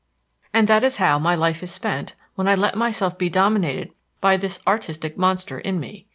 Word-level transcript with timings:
And 0.51 0.67
that 0.67 0.83
is 0.83 0.97
how 0.97 1.19
my 1.19 1.35
life 1.35 1.61
is 1.61 1.69
spent 1.71 2.15
when 2.33 2.47
I 2.47 2.55
let 2.55 2.75
myself 2.75 3.19
be 3.19 3.29
dominated 3.29 3.91
by 4.19 4.35
this 4.35 4.57
artistic 4.65 5.15
monster 5.15 5.59
in 5.59 5.79
me. 5.79 6.07